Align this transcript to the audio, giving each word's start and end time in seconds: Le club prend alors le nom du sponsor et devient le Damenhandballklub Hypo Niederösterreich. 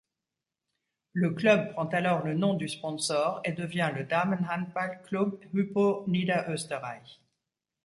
Le 1.13 1.29
club 1.29 1.73
prend 1.73 1.85
alors 1.89 2.25
le 2.25 2.33
nom 2.33 2.55
du 2.55 2.67
sponsor 2.67 3.39
et 3.45 3.51
devient 3.53 3.91
le 3.93 4.03
Damenhandballklub 4.03 5.37
Hypo 5.53 6.05
Niederösterreich. 6.07 7.21